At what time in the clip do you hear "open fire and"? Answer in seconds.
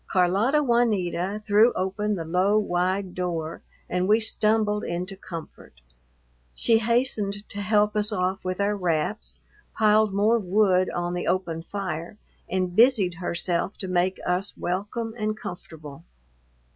11.27-12.75